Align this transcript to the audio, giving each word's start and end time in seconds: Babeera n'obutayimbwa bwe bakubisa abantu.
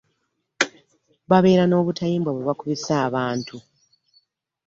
Babeera 1.29 1.63
n'obutayimbwa 1.67 2.31
bwe 2.33 2.43
bakubisa 2.49 2.93
abantu. 3.07 3.55